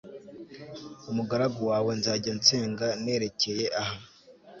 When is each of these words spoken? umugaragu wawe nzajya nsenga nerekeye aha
umugaragu 1.11 1.61
wawe 1.71 1.91
nzajya 1.99 2.31
nsenga 2.39 2.87
nerekeye 3.03 3.65
aha 3.81 3.97